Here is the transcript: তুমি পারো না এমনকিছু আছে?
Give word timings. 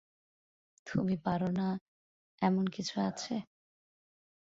তুমি 0.87 1.15
পারো 1.25 1.49
না 1.51 1.67
এমনকিছু 2.41 2.95
আছে? 3.09 3.33